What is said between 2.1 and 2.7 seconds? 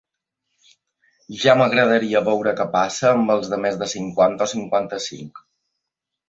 veure què